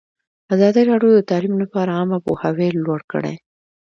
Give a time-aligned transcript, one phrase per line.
[0.53, 3.35] ازادي راډیو د تعلیم لپاره عامه پوهاوي لوړ کړی.